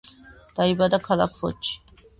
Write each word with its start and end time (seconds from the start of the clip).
დაიბადა 0.59 1.01
ქალაქ 1.07 1.39
ფოთში. 1.43 1.79